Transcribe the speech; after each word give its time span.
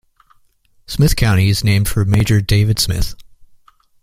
Smith 0.87 1.15
County 1.15 1.47
is 1.49 1.63
named 1.63 1.87
for 1.87 2.03
Major 2.05 2.41
David 2.41 2.79
Smith. 2.79 3.13